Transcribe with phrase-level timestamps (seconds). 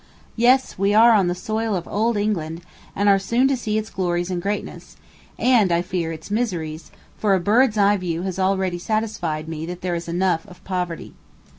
[0.35, 2.61] Yes, we are on the soil of Old England,
[2.95, 4.97] and are soon to see its glories and greatness,
[5.37, 6.89] and, I fear, its miseries,
[7.19, 11.13] for a bird's eye view has already satisfied me that there is enough of poverty.